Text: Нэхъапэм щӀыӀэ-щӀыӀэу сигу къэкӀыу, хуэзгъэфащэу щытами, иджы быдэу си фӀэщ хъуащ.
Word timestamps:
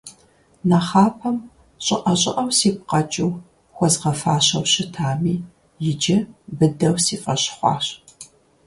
Нэхъапэм 0.69 1.37
щӀыӀэ-щӀыӀэу 1.85 2.49
сигу 2.57 2.85
къэкӀыу, 2.89 3.31
хуэзгъэфащэу 3.75 4.65
щытами, 4.71 5.33
иджы 5.89 6.17
быдэу 6.57 6.95
си 7.05 7.15
фӀэщ 7.23 7.43
хъуащ. 7.57 7.85